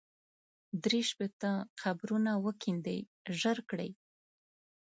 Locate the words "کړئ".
3.69-3.91